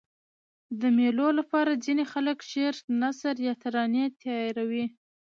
[0.81, 4.85] د مېلو له پاره ځيني خلک شعر، نثر یا ترانې تیاروي.